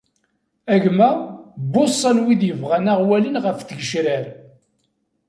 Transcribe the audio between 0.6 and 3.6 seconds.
A gma bbuṣan wid yebɣan ad aɣ-walin ɣef